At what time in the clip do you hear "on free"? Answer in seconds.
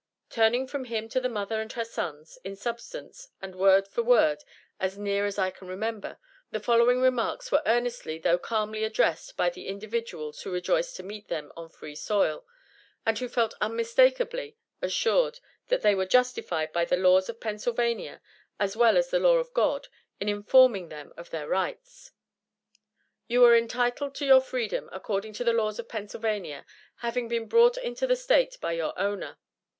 11.55-11.93